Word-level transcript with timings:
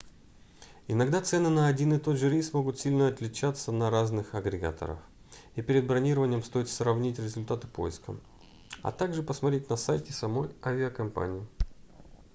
иногда 0.87 1.21
цены 1.21 1.49
на 1.49 1.67
один 1.67 1.93
и 1.93 1.99
тот 1.99 2.17
же 2.17 2.27
рейс 2.27 2.53
могут 2.53 2.79
сильно 2.79 3.07
отличаться 3.07 3.71
на 3.71 3.91
разных 3.91 4.33
агрегаторах 4.33 4.97
и 5.53 5.61
перед 5.61 5.85
бронированием 5.85 6.41
стоит 6.41 6.69
сравнить 6.69 7.19
результаты 7.19 7.67
поиска 7.67 8.15
а 8.81 8.91
также 8.91 9.21
посмотреть 9.21 9.69
на 9.69 9.75
сайте 9.75 10.11
самой 10.11 10.49
авиакомпании 10.65 11.45